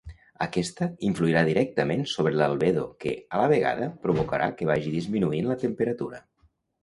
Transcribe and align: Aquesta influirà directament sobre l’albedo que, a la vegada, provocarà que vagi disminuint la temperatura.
Aquesta 0.43 0.85
influirà 1.09 1.41
directament 1.49 2.01
sobre 2.13 2.31
l’albedo 2.39 2.85
que, 3.05 3.13
a 3.37 3.43
la 3.43 3.51
vegada, 3.53 3.91
provocarà 4.07 4.47
que 4.61 4.69
vagi 4.73 4.97
disminuint 4.97 5.51
la 5.53 5.59
temperatura. 5.65 6.23